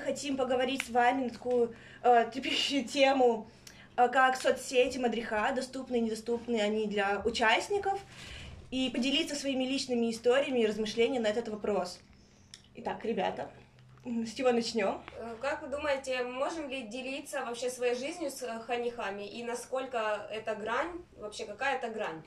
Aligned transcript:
хотим 0.00 0.36
поговорить 0.36 0.84
с 0.84 0.90
вами 0.90 1.24
на 1.24 1.30
такую 1.30 1.74
э, 2.02 2.30
трепещущую 2.32 2.84
тему, 2.88 3.48
э, 3.96 4.08
как 4.08 4.36
соцсети 4.36 4.98
Мадриха, 4.98 5.52
доступны 5.54 5.96
и 5.96 6.00
недоступны 6.00 6.60
они 6.60 6.86
для 6.86 7.20
участников, 7.24 8.00
и 8.70 8.90
поделиться 8.90 9.34
своими 9.34 9.64
личными 9.64 10.10
историями 10.10 10.60
и 10.60 10.66
размышлениями 10.66 11.22
на 11.22 11.28
этот 11.28 11.48
вопрос. 11.48 12.00
Итак, 12.74 13.04
ребята, 13.04 13.48
с 14.04 14.32
чего 14.34 14.52
начнем? 14.52 15.00
Э, 15.16 15.36
Как 15.40 15.62
вы 15.62 15.68
думаете, 15.68 16.22
можем 16.24 16.68
ли 16.68 16.82
делиться 16.82 17.44
вообще 17.44 17.70
своей 17.70 17.94
жизнью 17.94 18.30
с 18.30 18.46
ханихами 18.66 19.26
и 19.26 19.42
насколько 19.42 20.28
эта 20.30 20.54
грань, 20.54 21.04
вообще 21.16 21.46
какая 21.46 21.76
это 21.76 21.88
грань? 21.88 22.22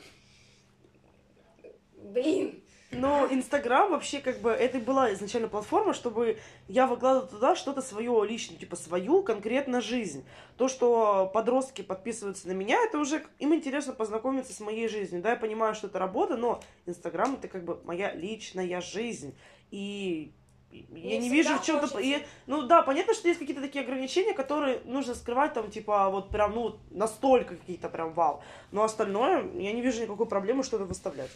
Блин, 1.97 2.63
Но 2.91 3.27
Инстаграм 3.29 3.91
вообще 3.91 4.19
как 4.19 4.39
бы 4.39 4.49
это 4.49 4.79
была 4.79 5.13
изначально 5.13 5.47
платформа, 5.47 5.93
чтобы 5.93 6.39
я 6.67 6.87
выкладывала 6.87 7.27
туда 7.29 7.55
что-то 7.55 7.81
свое 7.81 8.25
личное, 8.27 8.57
типа 8.57 8.75
свою 8.75 9.21
конкретно 9.21 9.79
жизнь. 9.79 10.25
То, 10.57 10.67
что 10.67 11.29
подростки 11.31 11.83
подписываются 11.83 12.47
на 12.47 12.53
меня, 12.53 12.83
это 12.83 12.97
уже 12.97 13.23
им 13.37 13.53
интересно 13.53 13.93
познакомиться 13.93 14.53
с 14.53 14.59
моей 14.59 14.87
жизнью. 14.87 15.21
Да, 15.21 15.31
я 15.31 15.35
понимаю, 15.35 15.75
что 15.75 15.87
это 15.87 15.99
работа, 15.99 16.35
но 16.35 16.61
Инстаграм 16.87 17.35
это 17.35 17.47
как 17.47 17.63
бы 17.63 17.79
моя 17.83 18.11
личная 18.13 18.81
жизнь. 18.81 19.37
И 19.69 20.33
я 20.71 21.19
Не 21.19 21.19
не 21.19 21.29
вижу 21.29 21.57
в 21.57 21.63
чем-то... 21.63 21.99
и- 21.99 22.23
Ну 22.47 22.63
да, 22.63 22.81
понятно, 22.81 23.13
что 23.13 23.27
есть 23.27 23.39
какие-то 23.39 23.61
такие 23.61 23.83
ограничения, 23.83 24.33
которые 24.33 24.81
нужно 24.85 25.13
скрывать 25.15 25.53
там, 25.53 25.69
типа, 25.69 26.09
вот 26.09 26.29
прям, 26.29 26.53
ну, 26.55 26.77
настолько 26.89 27.55
какие-то 27.55 27.89
прям 27.89 28.13
вау. 28.13 28.41
Но 28.71 28.83
остальное, 28.83 29.43
я 29.55 29.71
не 29.73 29.81
вижу 29.81 30.01
никакой 30.01 30.25
проблемы 30.27 30.63
что-то 30.63 30.85
выставлять. 30.85 31.31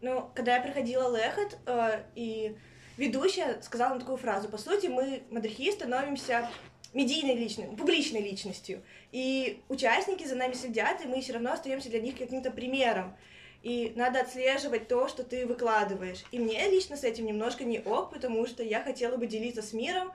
Ну, 0.00 0.30
когда 0.34 0.56
я 0.56 0.62
проходила 0.62 1.14
Лехот, 1.14 1.58
э, 1.66 2.02
и 2.14 2.56
ведущая 2.96 3.60
сказала 3.62 3.90
мне 3.90 4.00
такую 4.00 4.18
фразу, 4.18 4.48
по 4.48 4.58
сути, 4.58 4.86
мы, 4.86 5.22
мадрихи, 5.30 5.70
становимся 5.72 6.48
медийной 6.94 7.34
личностью, 7.34 7.76
публичной 7.76 8.22
личностью. 8.22 8.82
И 9.12 9.62
участники 9.68 10.24
за 10.24 10.36
нами 10.36 10.54
следят, 10.54 11.04
и 11.04 11.08
мы 11.08 11.20
все 11.20 11.34
равно 11.34 11.52
остаемся 11.52 11.90
для 11.90 12.00
них 12.00 12.18
каким-то 12.18 12.50
примером. 12.50 13.16
И 13.62 13.92
надо 13.94 14.20
отслеживать 14.20 14.88
то, 14.88 15.06
что 15.06 15.22
ты 15.22 15.46
выкладываешь. 15.46 16.24
И 16.32 16.38
мне 16.38 16.66
лично 16.70 16.96
с 16.96 17.04
этим 17.04 17.26
немножко 17.26 17.64
не 17.64 17.78
ок, 17.78 18.10
потому 18.10 18.46
что 18.46 18.62
я 18.62 18.82
хотела 18.82 19.16
бы 19.16 19.26
делиться 19.26 19.60
с 19.60 19.74
миром 19.74 20.12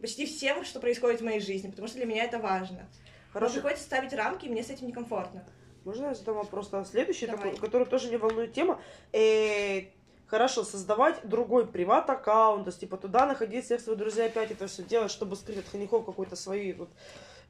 почти 0.00 0.26
всем, 0.26 0.64
что 0.64 0.80
происходит 0.80 1.20
в 1.20 1.24
моей 1.24 1.40
жизни, 1.40 1.70
потому 1.70 1.86
что 1.86 1.96
для 1.96 2.06
меня 2.06 2.24
это 2.24 2.40
важно. 2.40 2.88
Но 3.32 3.34
Хорошо. 3.34 3.54
приходится 3.54 3.84
ставить 3.84 4.12
рамки, 4.12 4.46
и 4.46 4.48
мне 4.48 4.64
с 4.64 4.68
этим 4.70 4.88
некомфортно. 4.88 5.44
Можно 5.84 6.06
я 6.06 6.14
задам 6.14 6.36
вопрос 6.36 6.70
на 6.70 6.84
следующий, 6.84 7.26
Давай. 7.26 7.52
такой, 7.52 7.58
который 7.58 7.86
тоже 7.86 8.08
не 8.08 8.16
волнует 8.16 8.52
тема? 8.52 8.80
Э, 9.12 9.82
хорошо, 10.26 10.62
создавать 10.64 11.26
другой 11.28 11.66
приват-аккаунт, 11.66 12.64
то 12.64 12.68
есть, 12.68 12.80
типа, 12.80 12.96
туда 12.96 13.26
находить 13.26 13.64
всех 13.64 13.80
своих 13.80 13.98
друзей 13.98 14.26
опять 14.26 14.50
это 14.52 14.66
все 14.68 14.82
делать, 14.82 15.10
чтобы 15.10 15.36
скрыть 15.36 15.58
от 15.58 15.68
ханихов 15.68 16.06
какой-то 16.06 16.36
свои 16.36 16.72
вот, 16.72 16.88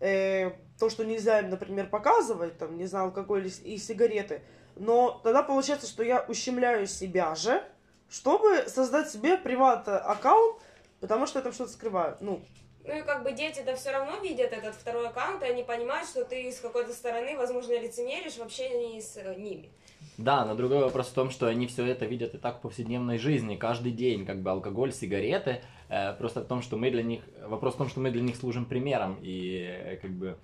э, 0.00 0.52
то, 0.78 0.88
что 0.88 1.04
нельзя 1.04 1.40
им, 1.40 1.50
например, 1.50 1.88
показывать, 1.88 2.56
там, 2.58 2.78
не 2.78 2.86
знаю, 2.86 3.06
алкоголь 3.06 3.50
и 3.64 3.76
сигареты. 3.76 4.42
Но 4.76 5.20
тогда 5.22 5.42
получается, 5.42 5.86
что 5.86 6.02
я 6.02 6.24
ущемляю 6.26 6.86
себя 6.86 7.34
же, 7.34 7.62
чтобы 8.08 8.64
создать 8.66 9.10
себе 9.10 9.36
приват-аккаунт, 9.36 10.56
потому 11.00 11.26
что 11.26 11.38
я 11.38 11.42
там 11.42 11.52
что-то 11.52 11.72
скрываю. 11.72 12.16
Ну, 12.20 12.42
ну 12.84 12.98
и 12.98 13.02
как 13.02 13.22
бы 13.22 13.32
дети-то 13.32 13.76
все 13.76 13.92
равно 13.92 14.18
видят 14.22 14.52
этот 14.52 14.74
второй 14.74 15.08
аккаунт, 15.08 15.42
и 15.42 15.46
они 15.46 15.62
понимают, 15.62 16.08
что 16.08 16.24
ты 16.24 16.50
с 16.50 16.60
какой-то 16.60 16.92
стороны, 16.92 17.36
возможно, 17.36 17.78
лицемеришь 17.80 18.34
в 18.34 18.42
общении 18.42 19.00
с 19.00 19.16
э, 19.16 19.34
ними. 19.36 19.70
Да, 20.18 20.44
но 20.44 20.54
другой 20.54 20.80
вопрос 20.80 21.08
в 21.08 21.14
том, 21.14 21.30
что 21.30 21.46
они 21.46 21.66
все 21.66 21.86
это 21.86 22.06
видят 22.06 22.34
и 22.34 22.38
так 22.38 22.58
в 22.58 22.60
повседневной 22.60 23.18
жизни, 23.18 23.56
каждый 23.56 23.92
день, 23.92 24.26
как 24.26 24.42
бы 24.42 24.50
алкоголь, 24.50 24.92
сигареты. 24.92 25.62
Э, 25.88 26.12
просто 26.14 26.40
в 26.40 26.46
том, 26.46 26.60
что 26.62 26.76
мы 26.76 26.90
для 26.90 27.02
них, 27.02 27.22
вопрос 27.44 27.74
в 27.74 27.78
том, 27.78 27.88
что 27.88 28.00
мы 28.00 28.10
для 28.10 28.22
них 28.22 28.36
служим 28.36 28.64
примером, 28.64 29.18
и 29.22 29.66
э, 29.68 29.96
как 29.96 30.10
бы 30.10 30.36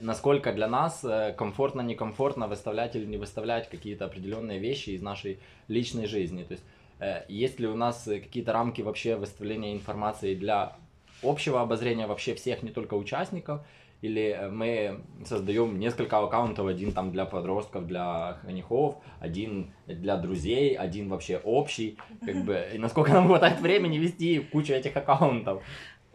насколько 0.00 0.52
для 0.52 0.68
нас 0.68 1.04
э, 1.04 1.34
комфортно, 1.36 1.80
некомфортно 1.82 2.48
выставлять 2.48 2.96
или 2.96 3.04
не 3.04 3.16
выставлять 3.16 3.68
какие-то 3.68 4.04
определенные 4.06 4.58
вещи 4.58 4.90
из 4.90 5.02
нашей 5.02 5.38
личной 5.68 6.06
жизни. 6.06 6.44
То 6.44 6.52
есть 6.52 6.64
э, 7.00 7.24
есть 7.28 7.60
ли 7.60 7.66
у 7.66 7.76
нас 7.76 8.04
какие-то 8.04 8.52
рамки 8.52 8.82
вообще 8.82 9.16
выставления 9.16 9.72
информации 9.72 10.34
для 10.34 10.76
общего 11.22 11.60
обозрения 11.60 12.06
вообще 12.06 12.34
всех, 12.34 12.62
не 12.62 12.70
только 12.70 12.94
участников, 12.94 13.60
или 14.02 14.30
э, 14.30 14.48
мы 14.48 15.00
создаем 15.26 15.78
несколько 15.78 16.18
аккаунтов, 16.18 16.66
один 16.66 16.92
там 16.92 17.12
для 17.12 17.26
подростков, 17.26 17.86
для 17.86 18.38
ханихов, 18.42 18.96
один 19.20 19.72
для 19.86 20.16
друзей, 20.16 20.74
один 20.74 21.08
вообще 21.08 21.38
общий, 21.38 21.98
как 22.24 22.44
бы, 22.44 22.66
и 22.74 22.78
насколько 22.78 23.12
нам 23.12 23.26
хватает 23.26 23.60
времени 23.60 23.98
вести 23.98 24.38
кучу 24.38 24.72
этих 24.72 24.96
аккаунтов. 24.96 25.62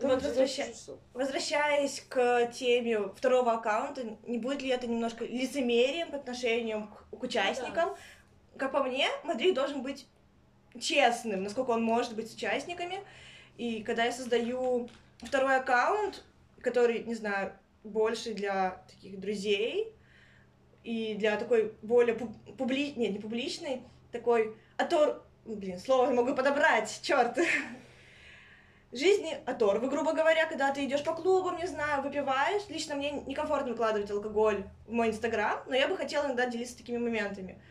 Вот 0.01 0.21
возвраща- 0.21 0.73
Возвращаясь 1.13 2.01
к 2.09 2.47
теме 2.47 3.07
второго 3.15 3.53
аккаунта, 3.53 4.01
не 4.27 4.39
будет 4.39 4.61
ли 4.61 4.69
это 4.69 4.87
немножко 4.87 5.23
лицемерием 5.23 6.09
по 6.09 6.17
отношению 6.17 6.87
к, 7.11 7.17
к 7.17 7.23
участникам? 7.23 7.89
Как 8.57 8.71
по 8.71 8.83
мне, 8.83 9.07
Мадрид 9.23 9.53
должен 9.55 9.83
быть 9.83 10.05
честным, 10.79 11.43
насколько 11.43 11.71
он 11.71 11.83
может 11.83 12.15
быть 12.15 12.29
с 12.29 12.35
участниками. 12.35 12.97
И 13.57 13.83
когда 13.83 14.05
я 14.05 14.11
создаю 14.11 14.89
второй 15.19 15.57
аккаунт, 15.57 16.23
который, 16.61 17.03
не 17.03 17.15
знаю, 17.15 17.53
больше 17.83 18.33
для 18.33 18.83
таких 18.87 19.19
друзей 19.19 19.93
и 20.83 21.15
для 21.15 21.37
такой 21.37 21.73
более 21.81 22.15
публичной, 22.15 23.03
нет, 23.03 23.13
не 23.13 23.19
публичной, 23.19 23.83
такой 24.11 24.55
отор... 24.77 25.23
Блин, 25.45 25.77
слово 25.77 26.07
не 26.07 26.15
могу 26.15 26.33
подобрать, 26.33 26.99
черт. 27.03 27.37
жизни 28.95 29.37
оторвы, 29.45 29.89
грубо 29.89 30.13
говоря, 30.13 30.47
когда 30.47 30.73
ты 30.73 30.85
идешь 30.85 31.03
по 31.03 31.13
клубам, 31.13 31.57
не 31.57 31.67
знаю, 31.67 32.01
выпиваешь. 32.01 32.63
Лично 32.69 32.95
мне 32.95 33.11
некомфортно 33.11 33.71
выкладывать 33.71 34.09
алкоголь 34.09 34.63
в 34.87 34.91
мой 34.91 35.09
инстаграм, 35.09 35.61
но 35.67 35.75
я 35.75 35.87
бы 35.87 35.97
хотела 35.97 36.25
иногда 36.25 36.47
делиться 36.47 36.77
такими 36.77 36.97
моментами. 36.97 37.61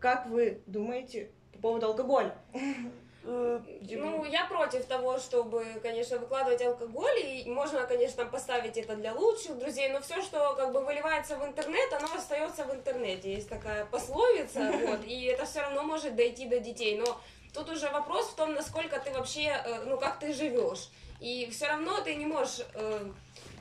Как 0.00 0.26
вы 0.26 0.62
думаете 0.66 1.30
по 1.52 1.58
поводу 1.60 1.86
алкоголя? 1.86 2.36
Э, 3.24 3.60
Ну, 3.90 4.24
я 4.24 4.46
против 4.46 4.84
того, 4.86 5.18
чтобы, 5.18 5.64
конечно, 5.82 6.18
выкладывать 6.18 6.62
алкоголь, 6.62 7.18
и 7.18 7.44
можно, 7.50 7.82
конечно, 7.86 8.24
поставить 8.24 8.78
это 8.78 8.96
для 8.96 9.12
лучших 9.12 9.58
друзей, 9.58 9.90
но 9.90 10.00
все, 10.00 10.22
что 10.22 10.54
как 10.54 10.72
бы 10.72 10.80
выливается 10.84 11.36
в 11.36 11.44
интернет, 11.44 11.92
оно 11.92 12.14
остается 12.14 12.64
в 12.64 12.74
интернете. 12.74 13.34
Есть 13.34 13.48
такая 13.48 13.84
пословица, 13.84 14.72
вот, 14.86 15.00
и 15.04 15.24
это 15.24 15.44
все 15.44 15.60
равно 15.60 15.82
может 15.82 16.16
дойти 16.16 16.46
до 16.46 16.60
детей. 16.60 16.98
Но 16.98 17.20
тут 17.52 17.70
уже 17.70 17.90
вопрос 17.90 18.28
в 18.28 18.36
том, 18.36 18.54
насколько 18.54 18.98
ты 18.98 19.10
вообще, 19.10 19.60
э, 19.64 19.84
ну, 19.84 19.98
как 19.98 20.18
ты 20.18 20.32
живешь. 20.32 20.88
И 21.20 21.50
все 21.50 21.66
равно 21.66 22.00
ты 22.00 22.14
не 22.14 22.26
можешь 22.26 22.60
э, 22.74 23.10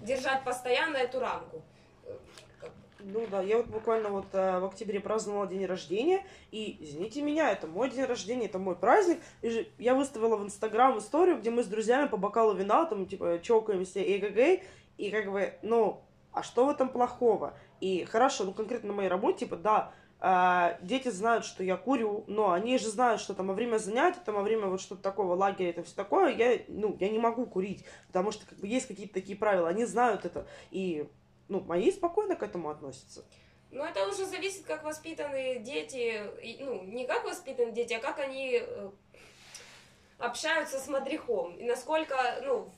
держать 0.02 0.44
постоянно 0.46 0.97
эту 0.97 1.20
рамку. 1.20 1.62
Ну 3.02 3.26
да, 3.32 3.42
я 3.42 3.58
вот 3.58 3.68
буквально 3.68 4.10
вот 4.10 4.26
э, 4.34 4.60
в 4.60 4.66
октябре 4.66 5.00
праздновала 5.00 5.48
день 5.48 5.66
рождения, 5.66 6.26
и, 6.52 6.78
извините 6.82 7.22
меня, 7.22 7.50
это 7.52 7.66
мой 7.66 7.90
день 7.90 8.04
рождения, 8.04 8.48
это 8.48 8.60
мой 8.60 8.76
праздник, 8.76 9.20
и 9.42 9.50
же 9.50 9.68
я 9.78 9.96
выставила 9.96 10.36
в 10.36 10.44
Инстаграм 10.44 10.98
историю, 10.98 11.38
где 11.40 11.50
мы 11.50 11.64
с 11.64 11.68
друзьями 11.68 12.09
по 12.09 12.18
бокалу 12.18 12.54
вина, 12.54 12.86
там, 12.86 13.06
типа, 13.06 13.40
чокаемся, 13.42 14.02
эгэгэй, 14.02 14.64
и 14.98 15.12
как 15.12 15.32
бы, 15.32 15.54
ну, 15.62 16.02
а 16.34 16.44
что 16.44 16.66
в 16.66 16.70
этом 16.70 16.90
плохого? 16.90 17.58
И 17.80 18.04
хорошо, 18.04 18.44
ну, 18.44 18.54
конкретно 18.54 18.90
на 18.90 18.96
моей 18.96 19.09
работе, 19.09 19.46
типа, 19.46 19.56
да, 19.56 19.94
э, 20.20 20.78
дети 20.86 21.08
знают, 21.08 21.46
что 21.46 21.64
я 21.64 21.78
курю, 21.78 22.26
но 22.28 22.52
они 22.52 22.78
же 22.78 22.90
знают, 22.90 23.22
что 23.22 23.34
там 23.34 23.48
во 23.48 23.54
время 23.54 23.78
занятий, 23.78 24.20
там 24.26 24.36
во 24.36 24.42
время 24.42 24.68
вот 24.68 24.82
что-то 24.82 25.02
такого, 25.02 25.36
лагеря, 25.36 25.70
это 25.70 25.84
все 25.84 25.96
такое, 25.96 26.36
я, 26.36 26.59
ну, 26.68 26.98
я 27.00 27.08
не 27.08 27.20
могу 27.20 27.46
курить, 27.46 27.86
потому 28.08 28.32
что, 28.34 28.46
как 28.46 28.59
бы, 28.59 28.68
есть 28.68 28.90
какие-то 28.90 29.14
такие 29.14 29.38
правила, 29.38 29.70
они 29.70 29.86
знают 29.86 30.26
это, 30.26 30.46
и 30.70 31.08
ну, 31.50 31.60
мои 31.62 31.92
спокойно 31.92 32.36
к 32.36 32.44
этому 32.44 32.70
относятся. 32.70 33.26
Ну, 33.72 33.84
это 33.84 34.08
уже 34.08 34.26
зависит, 34.26 34.66
как 34.66 34.84
воспитаны 34.84 35.60
дети, 35.60 36.22
ну, 36.60 36.84
не 36.84 37.06
как 37.06 37.24
воспитаны 37.26 37.72
дети, 37.72 37.94
а 37.94 38.00
как 38.00 38.20
они 38.20 38.60
э, 38.62 38.92
общаются 40.18 40.80
с 40.80 40.88
мадрихом, 40.88 41.56
и 41.56 41.64
насколько, 41.64 42.16
ну, 42.44 42.72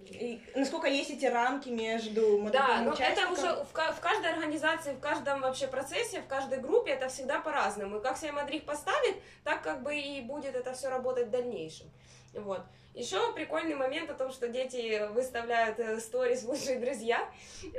И 0.00 0.40
насколько 0.54 0.86
есть 0.86 1.10
эти 1.10 1.26
рамки 1.26 1.68
между 1.68 2.48
да, 2.52 2.82
но 2.82 2.92
это 2.92 3.30
уже 3.30 3.64
в, 3.64 3.72
в 3.72 4.00
каждой 4.00 4.32
организации, 4.32 4.92
в 4.92 5.00
каждом 5.00 5.40
вообще 5.40 5.66
процессе, 5.66 6.20
в 6.20 6.26
каждой 6.28 6.60
группе 6.60 6.92
это 6.92 7.08
всегда 7.08 7.40
по-разному. 7.40 7.98
И 7.98 8.02
как 8.02 8.16
себе 8.16 8.32
мадрих 8.32 8.64
поставит, 8.64 9.16
так 9.42 9.62
как 9.62 9.82
бы 9.82 9.98
и 9.98 10.20
будет 10.20 10.54
это 10.54 10.72
все 10.72 10.88
работать 10.88 11.26
в 11.26 11.30
дальнейшем. 11.30 11.90
Вот. 12.32 12.62
Еще 12.94 13.32
прикольный 13.32 13.74
момент 13.74 14.10
о 14.10 14.14
том, 14.14 14.30
что 14.32 14.48
дети 14.48 15.06
выставляют 15.12 15.78
э, 15.78 16.00
сторис 16.00 16.42
лучшие 16.44 16.78
друзья, 16.80 17.28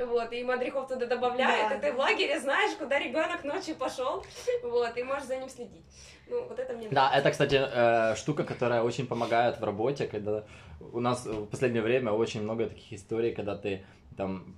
вот, 0.02 0.32
и 0.32 0.42
мадрихов 0.42 0.88
туда 0.88 1.06
добавляют, 1.06 1.68
Да. 1.70 1.76
и 1.76 1.80
ты 1.80 1.92
в 1.92 1.98
лагере 1.98 2.40
знаешь, 2.40 2.74
куда 2.76 2.98
ребенок 2.98 3.44
ночью 3.44 3.76
пошел, 3.76 4.24
вот, 4.62 4.96
и 4.96 5.02
можешь 5.02 5.26
за 5.26 5.36
ним 5.36 5.48
следить. 5.48 5.84
Ну, 6.30 6.46
вот 6.48 6.58
это 6.58 6.72
мне 6.74 6.88
Да, 6.88 7.02
нравится. 7.08 7.18
это, 7.20 7.30
кстати, 7.30 7.60
э, 7.60 8.14
штука, 8.16 8.44
которая 8.44 8.82
очень 8.82 9.06
помогает 9.06 9.60
в 9.60 9.64
работе, 9.64 10.06
когда 10.06 10.44
у 10.92 11.00
нас 11.00 11.26
в 11.26 11.46
последнее 11.46 11.82
время 11.82 12.12
очень 12.12 12.42
много 12.42 12.66
таких 12.66 12.92
историй, 12.92 13.32
когда 13.32 13.56
ты 13.56 13.82
там 14.16 14.54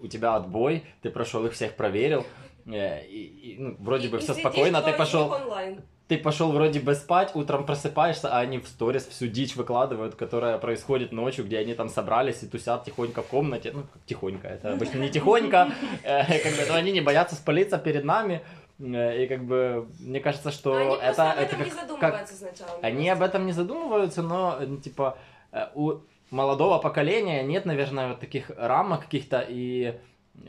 у 0.00 0.06
тебя 0.08 0.34
отбой, 0.36 0.82
ты 1.02 1.10
прошел 1.10 1.46
их 1.46 1.52
всех 1.52 1.74
проверил, 1.76 2.24
э, 2.66 3.04
и, 3.06 3.22
и, 3.54 3.56
ну, 3.58 3.76
вроде 3.78 4.08
бы 4.08 4.18
И 4.18 4.20
все 4.20 4.34
спокойно, 4.34 4.82
ты 4.82 4.92
пошел, 4.92 5.30
онлайн. 5.30 5.80
ты 6.08 6.18
пошел 6.18 6.50
вроде 6.52 6.80
бы 6.80 6.94
спать, 6.94 7.30
утром 7.34 7.64
просыпаешься, 7.64 8.28
а 8.28 8.40
они 8.40 8.58
в 8.58 8.66
сторис 8.66 9.06
всю 9.06 9.28
дичь 9.28 9.54
выкладывают, 9.56 10.14
которая 10.16 10.58
происходит 10.58 11.12
ночью, 11.12 11.44
где 11.44 11.58
они 11.58 11.74
там 11.74 11.88
собрались 11.88 12.42
и 12.42 12.46
тусят 12.46 12.84
тихонько 12.84 13.22
в 13.22 13.26
комнате. 13.28 13.70
Ну, 13.74 13.82
как 13.92 14.02
тихонько, 14.06 14.48
это 14.48 14.72
обычно 14.72 14.98
не 14.98 15.08
тихонько, 15.10 15.70
э, 16.02 16.38
как 16.42 16.52
бы, 16.52 16.66
но 16.68 16.74
они 16.74 16.92
не 16.92 17.00
боятся 17.00 17.36
спалиться 17.36 17.78
перед 17.78 18.04
нами. 18.04 18.40
Э, 18.82 19.22
И 19.22 19.26
как 19.28 19.44
бы 19.44 19.88
мне 20.00 20.20
кажется, 20.20 20.50
что 20.50 20.70
Но 20.74 20.78
они 20.80 20.94
это, 20.96 21.04
просто 21.04 21.32
об 21.32 21.38
это 21.38 21.46
этом 21.54 21.58
не 21.64 21.70
как, 21.70 21.74
как 21.74 21.88
задумываются 21.88 22.34
сначала. 22.36 22.78
мне 22.78 22.86
они 22.88 23.08
об 23.08 23.18
кажется. 23.18 23.36
этом 23.36 23.46
не 23.46 23.52
задумываются, 23.52 24.22
но 24.22 24.56
э, 24.60 24.76
типа 24.82 25.18
э, 25.52 25.68
у 25.74 26.00
молодого 26.30 26.78
поколения 26.78 27.42
нет, 27.42 27.64
наверное, 27.64 28.08
вот 28.08 28.20
таких 28.20 28.50
рамок 28.56 29.02
каких-то 29.02 29.44
и 29.48 29.98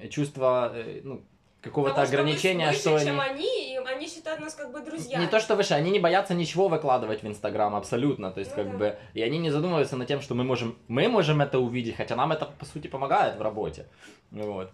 чувства 0.10 0.74
ну, 1.04 1.22
какого-то 1.62 1.96
Потому 1.96 2.08
что 2.08 2.16
мы 2.16 2.22
ограничения, 2.22 2.68
выше, 2.68 2.80
что 2.80 3.00
чем 3.00 3.20
они... 3.20 3.32
они, 3.32 3.74
и 3.74 3.78
они 3.78 4.08
считают 4.08 4.42
нас 4.42 4.56
как 4.56 4.72
бы 4.72 4.82
друзьями. 4.82 5.24
Не 5.24 5.28
то, 5.30 5.40
что 5.40 5.56
выше, 5.56 5.74
они 5.74 5.92
не 5.92 6.00
боятся 6.00 6.34
ничего 6.34 6.68
выкладывать 6.68 7.22
в 7.24 7.28
Инстаграм, 7.28 7.76
абсолютно. 7.76 8.32
То 8.32 8.40
есть, 8.40 8.52
Ну 8.52 8.64
как 8.64 8.72
да. 8.72 8.78
бы, 8.78 8.98
и 9.14 9.22
они 9.22 9.38
не 9.40 9.50
задумываются 9.52 9.96
над 9.96 10.08
тем, 10.08 10.22
что 10.22 10.36
мы 10.36 10.44
можем, 10.44 10.78
мы 10.88 11.08
можем 11.08 11.42
это 11.42 11.60
увидеть, 11.60 11.96
хотя 11.98 12.16
нам 12.16 12.32
это, 12.32 12.46
по 12.46 12.66
сути, 12.66 12.88
помогает 12.88 13.38
в 13.38 13.42
работе. 13.42 13.86
Вот. 14.32 14.72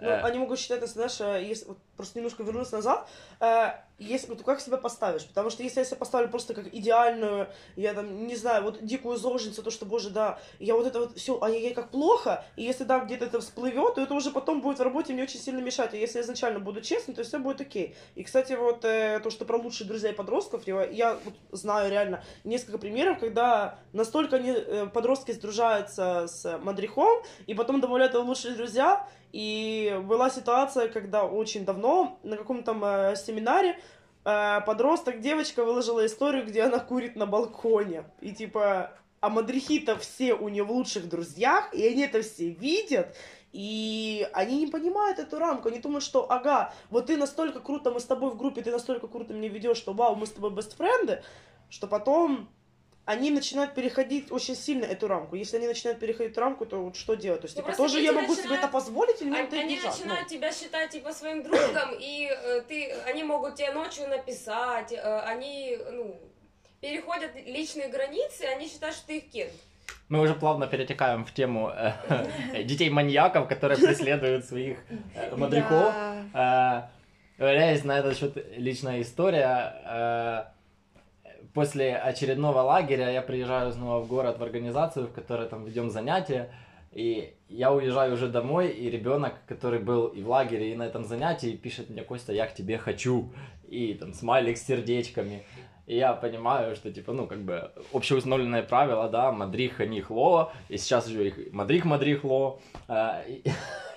Ну, 0.00 0.08
Э, 0.08 0.20
они 0.22 0.38
могут 0.38 0.58
считать, 0.58 0.78
это, 0.78 0.86
знаешь, 0.86 1.20
э, 1.20 1.44
если 1.44 1.66
вот 1.66 1.78
просто 1.96 2.18
немножко 2.18 2.42
вернуться 2.42 2.76
назад, 2.76 3.08
э, 3.40 3.72
если, 4.00 4.28
вот 4.28 4.42
как 4.42 4.60
себя 4.60 4.78
поставишь? 4.78 5.26
Потому 5.26 5.50
что 5.50 5.62
если 5.62 5.80
я 5.80 5.84
себя 5.84 5.98
поставлю 5.98 6.28
просто 6.28 6.54
как 6.54 6.74
идеальную, 6.74 7.48
я 7.76 7.92
там, 7.92 8.26
не 8.26 8.34
знаю, 8.34 8.64
вот 8.64 8.84
дикую 8.84 9.18
зожницу, 9.18 9.62
то, 9.62 9.70
что, 9.70 9.84
боже, 9.84 10.10
да, 10.10 10.40
я 10.58 10.74
вот 10.74 10.86
это 10.86 11.00
вот 11.00 11.16
все, 11.16 11.38
ай-яй, 11.42 11.74
как 11.74 11.90
плохо, 11.90 12.44
и 12.56 12.62
если, 12.62 12.84
да, 12.84 13.00
где-то 13.00 13.26
это 13.26 13.40
всплывет, 13.40 13.94
то 13.94 14.00
это 14.00 14.14
уже 14.14 14.30
потом 14.30 14.62
будет 14.62 14.78
в 14.78 14.82
работе 14.82 15.12
мне 15.12 15.22
очень 15.22 15.38
сильно 15.38 15.60
мешать, 15.60 15.92
а 15.92 15.96
если 15.96 16.18
я 16.18 16.24
изначально 16.24 16.60
буду 16.60 16.80
честным, 16.80 17.14
то 17.14 17.22
все 17.22 17.38
будет 17.38 17.60
окей. 17.60 17.94
И, 18.14 18.24
кстати, 18.24 18.54
вот 18.54 18.84
э, 18.84 19.20
то, 19.22 19.30
что 19.30 19.44
про 19.44 19.58
лучших 19.58 19.86
друзей 19.86 20.14
подростков, 20.14 20.66
я, 20.66 20.84
я 20.84 21.18
вот 21.24 21.34
знаю 21.52 21.90
реально 21.90 22.24
несколько 22.44 22.78
примеров, 22.78 23.18
когда 23.18 23.78
настолько 23.92 24.36
они, 24.36 24.50
э, 24.50 24.86
подростки 24.86 25.32
сдружаются 25.32 26.26
с 26.26 26.58
мадрихом, 26.58 27.22
и 27.46 27.54
потом 27.54 27.80
добавляют 27.80 28.14
его 28.14 28.24
лучшие 28.24 28.54
друзья, 28.54 29.06
и 29.32 30.00
была 30.04 30.28
ситуация, 30.30 30.88
когда 30.88 31.24
очень 31.24 31.64
давно 31.64 32.18
на 32.22 32.36
каком-то 32.36 32.72
э, 33.12 33.16
семинаре 33.16 33.78
подросток, 34.22 35.20
девочка 35.20 35.64
выложила 35.64 36.04
историю, 36.04 36.46
где 36.46 36.62
она 36.62 36.78
курит 36.78 37.16
на 37.16 37.26
балконе. 37.26 38.04
И 38.20 38.32
типа, 38.32 38.92
а 39.20 39.28
мадрихи-то 39.28 39.96
все 39.96 40.34
у 40.34 40.48
нее 40.48 40.64
в 40.64 40.70
лучших 40.70 41.08
друзьях, 41.08 41.72
и 41.74 41.86
они 41.86 42.02
это 42.02 42.22
все 42.22 42.50
видят. 42.50 43.16
И 43.52 44.28
они 44.32 44.60
не 44.60 44.66
понимают 44.68 45.18
эту 45.18 45.38
рамку, 45.38 45.68
они 45.68 45.80
думают, 45.80 46.04
что, 46.04 46.30
ага, 46.30 46.72
вот 46.88 47.06
ты 47.06 47.16
настолько 47.16 47.60
круто, 47.60 47.90
мы 47.90 47.98
с 47.98 48.04
тобой 48.04 48.30
в 48.30 48.36
группе, 48.36 48.62
ты 48.62 48.70
настолько 48.70 49.08
круто 49.08 49.34
меня 49.34 49.48
ведешь, 49.48 49.76
что, 49.76 49.92
вау, 49.92 50.14
мы 50.14 50.26
с 50.26 50.30
тобой 50.30 50.50
бестфренды, 50.52 51.22
что 51.68 51.88
потом 51.88 52.48
они 53.10 53.30
начинают 53.30 53.74
переходить 53.74 54.30
очень 54.32 54.54
сильно 54.56 54.84
эту 54.84 55.08
рамку. 55.08 55.36
Если 55.36 55.56
они 55.58 55.66
начинают 55.66 55.98
переходить 56.00 56.32
эту 56.32 56.40
рамку, 56.40 56.66
то 56.66 56.76
вот 56.82 56.96
что 56.96 57.14
делать? 57.14 57.40
То 57.40 57.46
есть, 57.46 57.56
Ну, 57.56 57.62
типа, 57.62 57.76
тоже 57.76 58.00
я 58.00 58.12
могу 58.12 58.32
себе 58.34 58.42
начинают- 58.44 58.64
это 58.64 58.72
позволить 58.72 59.20
или 59.22 59.28
Они, 59.30 59.38
это 59.46 59.56
они? 59.56 59.76
Ну. 59.82 59.88
начинают 59.90 60.28
тебя 60.28 60.52
считать 60.52 60.90
типа 60.90 61.12
своим 61.12 61.42
другом, 61.42 61.90
и 61.98 62.28
э, 62.30 62.60
ты, 62.68 62.92
они 63.06 63.24
могут 63.24 63.54
тебе 63.56 63.72
ночью 63.72 64.08
написать, 64.08 64.92
э, 64.92 65.20
они, 65.20 65.78
ну, 65.92 66.14
переходят 66.80 67.30
личные 67.46 67.88
границы, 67.88 68.42
они 68.44 68.68
считают, 68.68 68.94
что 68.96 69.06
ты 69.08 69.18
их 69.18 69.30
кент. 69.30 69.52
Мы 70.08 70.20
уже 70.20 70.34
плавно 70.34 70.66
перетекаем 70.66 71.24
в 71.24 71.32
тему 71.32 71.70
э, 71.74 71.92
детей-маньяков, 72.64 73.48
которые 73.48 73.78
преследуют 73.86 74.44
своих 74.44 74.78
э, 75.14 75.36
мадрихов. 75.36 75.92
Да. 76.32 76.90
Э, 77.38 77.42
У 77.42 77.44
меня 77.44 77.70
есть 77.70 77.84
на 77.84 77.98
этот 77.98 78.18
счет 78.18 78.36
личная 78.56 79.00
история. 79.02 79.74
Э, 79.84 80.59
После 81.54 81.96
очередного 81.96 82.60
лагеря 82.60 83.10
я 83.10 83.22
приезжаю 83.22 83.72
снова 83.72 84.00
в 84.00 84.06
город 84.06 84.38
в 84.38 84.42
организацию, 84.42 85.06
в 85.06 85.12
которой 85.12 85.48
там 85.48 85.64
ведем 85.64 85.90
занятия. 85.90 86.50
И 86.92 87.34
я 87.48 87.72
уезжаю 87.72 88.14
уже 88.14 88.28
домой, 88.28 88.68
и 88.68 88.90
ребенок, 88.90 89.34
который 89.46 89.78
был 89.78 90.06
и 90.06 90.22
в 90.22 90.28
лагере, 90.28 90.72
и 90.72 90.76
на 90.76 90.84
этом 90.84 91.04
занятии, 91.04 91.56
пишет 91.56 91.88
мне, 91.90 92.02
Костя, 92.02 92.32
я 92.32 92.46
к 92.46 92.54
тебе 92.54 92.78
хочу. 92.78 93.32
И 93.68 93.94
там 93.94 94.12
смайлик 94.12 94.56
с 94.56 94.66
сердечками. 94.66 95.42
И 95.86 95.96
я 95.96 96.12
понимаю, 96.12 96.76
что, 96.76 96.92
типа, 96.92 97.12
ну, 97.12 97.26
как 97.26 97.40
бы, 97.40 97.72
общеустановленное 97.92 98.62
правило, 98.62 99.08
да, 99.08 99.32
мадрих, 99.32 99.80
они 99.80 100.00
хло, 100.00 100.52
и 100.68 100.76
сейчас 100.76 101.08
уже 101.08 101.28
их 101.28 101.52
мадрих, 101.52 101.84
мадрих, 101.84 102.22
ло. 102.22 102.60
А, 102.86 103.22
и, 103.26 103.42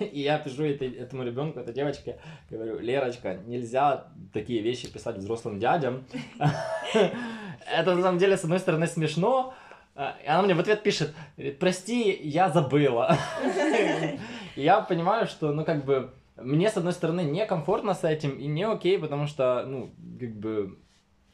и 0.00 0.22
я 0.22 0.38
пишу 0.38 0.64
этой, 0.64 0.90
этому 0.92 1.22
ребенку, 1.22 1.60
этой 1.60 1.72
девочке, 1.72 2.18
говорю, 2.50 2.80
Лерочка, 2.80 3.34
нельзя 3.46 4.08
такие 4.32 4.60
вещи 4.60 4.92
писать 4.92 5.18
взрослым 5.18 5.60
дядям. 5.60 6.04
Это, 7.70 7.94
на 7.94 8.02
самом 8.02 8.18
деле, 8.18 8.36
с 8.36 8.44
одной 8.44 8.58
стороны, 8.58 8.86
смешно, 8.86 9.54
а, 9.94 10.16
и 10.22 10.26
она 10.26 10.42
мне 10.42 10.54
в 10.54 10.60
ответ 10.60 10.82
пишет, 10.82 11.14
прости, 11.60 12.18
я 12.22 12.50
забыла. 12.50 13.16
Я 14.56 14.80
понимаю, 14.80 15.26
что, 15.26 15.52
ну, 15.52 15.64
как 15.64 15.84
бы, 15.84 16.12
мне, 16.36 16.70
с 16.70 16.76
одной 16.76 16.92
стороны, 16.92 17.22
некомфортно 17.22 17.94
с 17.94 18.04
этим 18.04 18.38
и 18.38 18.46
не 18.46 18.62
окей, 18.62 18.98
потому 18.98 19.26
что, 19.26 19.64
ну, 19.66 19.92
как 20.18 20.36
бы, 20.36 20.78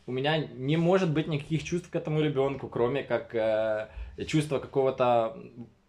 у 0.07 0.13
меня 0.13 0.39
не 0.39 0.77
может 0.77 1.13
быть 1.13 1.27
никаких 1.27 1.63
чувств 1.63 1.91
к 1.91 1.97
этому 1.97 2.21
ребенку, 2.21 2.69
кроме 2.69 3.03
как 3.03 3.35
э, 3.35 3.89
чувства 4.27 4.59
какого-то 4.59 5.37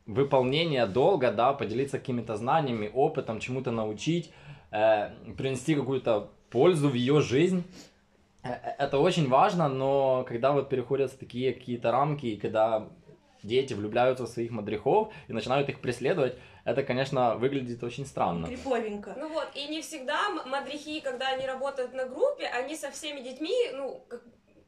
выполнения 0.06 0.86
долга, 0.86 1.32
да, 1.32 1.54
поделиться 1.54 1.98
какими-то 1.98 2.36
знаниями, 2.36 2.92
опытом, 2.94 3.40
чему-то 3.40 3.72
научить, 3.72 4.32
э, 4.72 5.10
принести 5.38 5.76
какую-то 5.76 6.30
пользу 6.50 6.90
в 6.90 6.94
ее 6.94 7.22
жизнь. 7.22 7.64
Э, 8.44 8.50
э, 8.54 8.76
Это 8.80 9.00
очень 9.00 9.30
важно, 9.30 9.68
но 9.70 10.24
когда 10.28 10.52
вот 10.52 10.70
переходят 10.70 11.18
такие 11.20 11.54
какие-то 11.54 11.92
рамки, 11.92 12.26
и 12.26 12.38
когда 12.38 12.88
дети 13.44 13.74
влюбляются 13.74 14.26
в 14.26 14.30
своих 14.30 14.52
мадрихов 14.52 15.12
и 15.28 15.34
начинают 15.34 15.70
их 15.70 15.80
преследовать, 15.82 16.36
это, 16.64 16.84
конечно, 16.84 17.36
выглядит 17.36 17.84
очень 17.84 18.06
странно. 18.06 18.48
Криповенько. 18.48 19.16
Ну 19.18 19.30
вот, 19.30 19.48
и 19.56 19.68
не 19.68 19.82
всегда 19.82 20.30
мадрихи, 20.46 21.02
когда 21.02 21.30
они 21.30 21.46
работают 21.48 21.94
на 21.94 22.06
группе, 22.06 22.46
они 22.46 22.76
со 22.76 22.92
всеми 22.92 23.22
детьми, 23.22 23.56
ну, 23.74 24.04
как- 24.08 24.24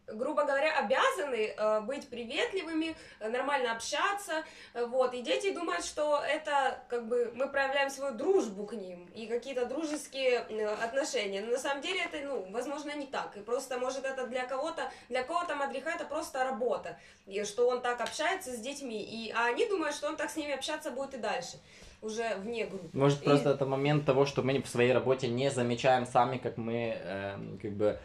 грубо 0.07 0.43
говоря, 0.43 0.77
обязаны 0.79 1.53
э, 1.55 1.81
быть 1.81 2.09
приветливыми, 2.09 2.95
э, 3.19 3.29
нормально 3.29 3.71
общаться, 3.73 4.43
э, 4.73 4.85
вот, 4.85 5.13
и 5.13 5.21
дети 5.21 5.53
думают, 5.53 5.85
что 5.85 6.21
это, 6.23 6.79
как 6.89 7.07
бы, 7.07 7.31
мы 7.35 7.47
проявляем 7.47 7.89
свою 7.89 8.13
дружбу 8.13 8.65
к 8.65 8.73
ним 8.73 9.05
и 9.15 9.27
какие-то 9.27 9.65
дружеские 9.65 10.39
отношения, 10.83 11.41
но 11.41 11.51
на 11.51 11.57
самом 11.57 11.81
деле 11.81 12.01
это, 12.01 12.17
ну, 12.25 12.45
возможно, 12.51 12.95
не 12.95 13.05
так, 13.05 13.35
и 13.37 13.41
просто, 13.41 13.77
может, 13.77 14.05
это 14.05 14.27
для 14.27 14.45
кого-то, 14.45 14.91
для 15.09 15.23
кого-то 15.23 15.55
мадриха 15.55 15.91
это 15.91 16.05
просто 16.05 16.43
работа, 16.43 16.97
и 17.25 17.43
что 17.43 17.67
он 17.67 17.81
так 17.81 18.01
общается 18.01 18.51
с 18.51 18.59
детьми, 18.59 19.01
и, 19.01 19.31
а 19.31 19.45
они 19.45 19.65
думают, 19.65 19.95
что 19.95 20.07
он 20.07 20.15
так 20.15 20.29
с 20.29 20.35
ними 20.35 20.53
общаться 20.53 20.91
будет 20.91 21.13
и 21.13 21.17
дальше, 21.17 21.57
уже 22.01 22.35
вне 22.35 22.65
группы. 22.65 22.89
Может, 22.97 23.21
И- 23.21 23.25
просто 23.25 23.51
это 23.51 23.65
момент 23.65 24.05
того, 24.05 24.25
что 24.25 24.41
мы 24.41 24.61
в 24.61 24.67
своей 24.67 24.91
работе 24.91 25.27
не 25.29 25.49
замечаем 25.49 26.05
сами, 26.05 26.37
как 26.37 26.57
мы 26.57 26.97
э, 26.97 27.37
как 27.61 27.71
бы 27.71 27.99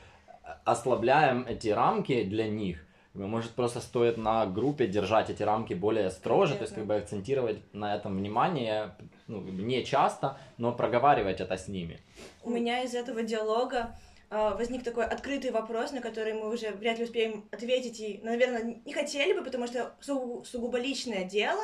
ослабляем 0.64 1.44
эти 1.48 1.68
рамки 1.68 2.24
для 2.24 2.48
них. 2.48 2.84
Может, 3.14 3.52
просто 3.52 3.80
стоит 3.80 4.16
на 4.16 4.46
группе 4.46 4.86
держать 4.86 5.30
эти 5.30 5.42
рамки 5.42 5.74
более 5.74 6.10
строже, 6.10 6.54
то 6.54 6.62
есть 6.62 6.74
как 6.74 6.86
бы 6.86 6.94
акцентировать 6.94 7.58
на 7.72 7.96
этом 7.96 8.16
внимание, 8.16 8.94
ну, 9.26 9.40
не 9.40 9.84
часто, 9.84 10.38
но 10.56 10.72
проговаривать 10.72 11.40
это 11.40 11.56
с 11.56 11.68
ними. 11.68 12.00
У 12.44 12.50
меня 12.50 12.82
из 12.82 12.94
этого 12.94 13.22
диалога 13.22 13.96
а, 14.30 14.54
возник 14.54 14.84
такой 14.84 15.04
открытый 15.04 15.50
вопрос, 15.50 15.92
на 15.92 16.00
который 16.00 16.34
мы 16.34 16.52
уже 16.52 16.70
вряд 16.72 16.98
ли 16.98 17.04
успеем 17.04 17.48
ответить, 17.50 17.98
и, 18.00 18.20
наверное, 18.22 18.80
не 18.84 18.92
хотели 18.92 19.32
бы, 19.32 19.42
потому 19.42 19.66
что 19.66 19.94
сугу- 20.00 20.44
сугубо 20.44 20.78
личное 20.78 21.24
дело, 21.24 21.62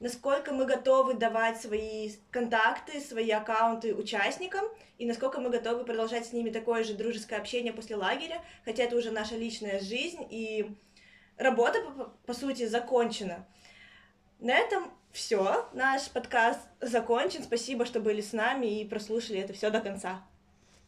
насколько 0.00 0.52
мы 0.52 0.64
готовы 0.64 1.14
давать 1.14 1.60
свои 1.60 2.12
контакты, 2.30 3.00
свои 3.00 3.30
аккаунты 3.30 3.94
участникам, 3.94 4.64
и 4.98 5.06
насколько 5.06 5.40
мы 5.40 5.50
готовы 5.50 5.84
продолжать 5.84 6.26
с 6.26 6.32
ними 6.32 6.50
такое 6.50 6.84
же 6.84 6.94
дружеское 6.94 7.36
общение 7.36 7.72
после 7.72 7.96
лагеря, 7.96 8.42
хотя 8.64 8.84
это 8.84 8.96
уже 8.96 9.10
наша 9.10 9.36
личная 9.36 9.80
жизнь, 9.80 10.26
и 10.30 10.70
работа, 11.36 11.82
по, 11.82 12.04
по 12.26 12.34
сути, 12.34 12.66
закончена. 12.66 13.46
На 14.38 14.56
этом 14.56 14.92
все. 15.12 15.68
Наш 15.72 16.08
подкаст 16.10 16.60
закончен. 16.80 17.42
Спасибо, 17.42 17.84
что 17.86 18.00
были 18.00 18.20
с 18.20 18.32
нами 18.32 18.80
и 18.80 18.88
прослушали 18.88 19.40
это 19.40 19.52
все 19.52 19.70
до 19.70 19.80
конца. 19.80 20.22